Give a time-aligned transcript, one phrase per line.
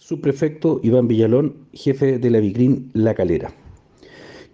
[0.00, 3.52] Subprefecto Iván Villalón, jefe de la Vicrim La Calera.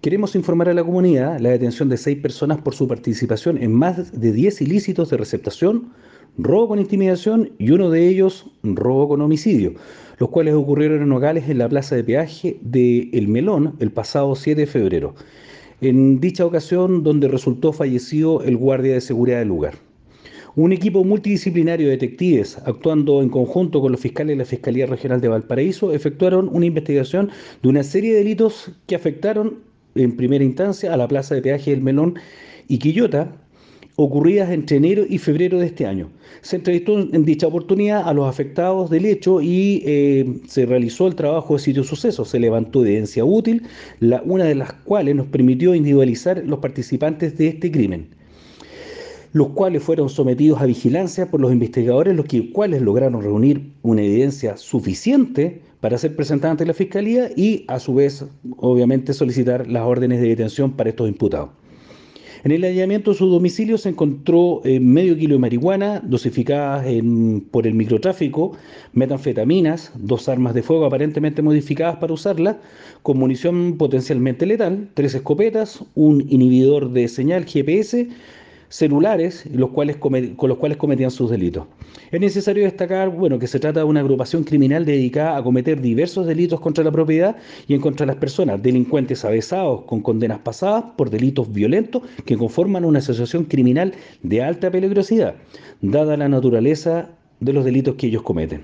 [0.00, 4.18] Queremos informar a la comunidad la detención de seis personas por su participación en más
[4.18, 5.92] de 10 ilícitos de receptación,
[6.38, 9.74] robo con intimidación y uno de ellos robo con homicidio,
[10.16, 14.34] los cuales ocurrieron en Nogales en la plaza de peaje de El Melón el pasado
[14.34, 15.14] 7 de febrero.
[15.82, 19.74] En dicha ocasión donde resultó fallecido el guardia de seguridad del lugar.
[20.56, 25.20] Un equipo multidisciplinario de detectives, actuando en conjunto con los fiscales de la Fiscalía Regional
[25.20, 27.30] de Valparaíso, efectuaron una investigación
[27.60, 29.58] de una serie de delitos que afectaron
[29.96, 32.14] en primera instancia a la plaza de peaje del Melón
[32.68, 33.34] y Quillota,
[33.96, 36.08] ocurridas entre enero y febrero de este año.
[36.42, 41.16] Se entrevistó en dicha oportunidad a los afectados del hecho y eh, se realizó el
[41.16, 42.24] trabajo de sitio suceso.
[42.24, 43.64] Se levantó evidencia útil,
[43.98, 48.13] la, una de las cuales nos permitió individualizar los participantes de este crimen
[49.34, 54.56] los cuales fueron sometidos a vigilancia por los investigadores, los cuales lograron reunir una evidencia
[54.56, 58.24] suficiente para ser presentada ante la Fiscalía y, a su vez,
[58.58, 61.50] obviamente, solicitar las órdenes de detención para estos imputados.
[62.44, 66.86] En el allanamiento de su domicilio se encontró eh, medio kilo de marihuana dosificadas
[67.50, 68.56] por el microtráfico,
[68.92, 72.60] metanfetaminas, dos armas de fuego aparentemente modificadas para usarla,
[73.02, 78.08] con munición potencialmente letal, tres escopetas, un inhibidor de señal GPS,
[78.74, 81.64] celulares los cuales con los cuales cometían sus delitos.
[82.10, 86.26] Es necesario destacar bueno, que se trata de una agrupación criminal dedicada a cometer diversos
[86.26, 87.36] delitos contra la propiedad
[87.68, 92.36] y en contra de las personas, delincuentes avesados con condenas pasadas por delitos violentos que
[92.36, 93.94] conforman una asociación criminal
[94.24, 95.36] de alta peligrosidad,
[95.80, 98.62] dada la naturaleza de los delitos que ellos cometen.